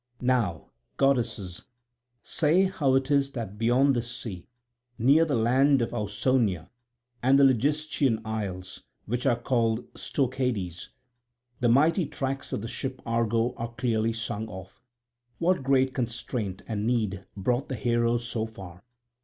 Now, 0.23 0.71
goddesses, 0.97 1.65
say 2.23 2.63
how 2.63 2.95
it 2.95 3.11
is 3.11 3.33
that 3.33 3.59
beyond 3.59 3.95
this 3.95 4.09
sea, 4.09 4.47
near 4.97 5.25
the 5.25 5.35
land 5.35 5.79
of 5.79 5.93
Ausonia 5.93 6.71
and 7.21 7.39
the 7.39 7.43
Ligystian 7.43 8.19
isles, 8.25 8.81
which 9.05 9.27
are 9.27 9.39
called 9.39 9.93
Stoechades, 9.93 10.87
the 11.59 11.69
mighty 11.69 12.07
tracks 12.07 12.51
of 12.51 12.63
the 12.63 12.67
ship 12.67 12.99
Argo 13.05 13.53
are 13.57 13.75
clearly 13.75 14.11
sung 14.11 14.49
of? 14.49 14.81
What 15.37 15.61
great 15.61 15.93
constraint 15.93 16.63
and 16.65 16.87
need 16.87 17.27
brought 17.37 17.67
the 17.67 17.75
heroes 17.75 18.25
so 18.27 18.47
far? 18.47 18.81